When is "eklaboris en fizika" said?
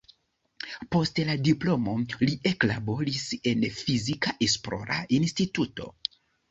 2.53-4.35